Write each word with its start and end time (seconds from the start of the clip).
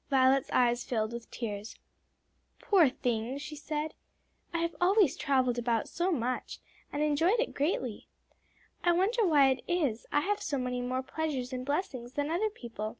'"Violet's 0.08 0.48
eyes 0.50 0.82
filled 0.82 1.12
with 1.12 1.30
tears. 1.30 1.78
"Poor 2.58 2.88
thing!" 2.88 3.36
she 3.36 3.54
said. 3.54 3.92
"I 4.50 4.60
have 4.60 4.74
always 4.80 5.14
travelled 5.14 5.58
about 5.58 5.90
so 5.90 6.10
much, 6.10 6.60
and 6.90 7.02
enjoyed 7.02 7.38
it 7.38 7.52
greatly. 7.52 8.08
I 8.82 8.92
wonder 8.92 9.26
why 9.26 9.50
it 9.50 9.62
is 9.68 10.06
I 10.10 10.20
have 10.20 10.40
so 10.40 10.56
many 10.56 10.80
more 10.80 11.02
pleasures 11.02 11.52
and 11.52 11.66
blessings 11.66 12.14
than 12.14 12.30
other 12.30 12.48
people." 12.48 12.96